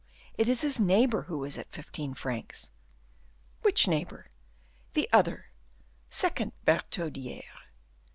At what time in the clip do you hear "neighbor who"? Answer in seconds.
0.79-1.43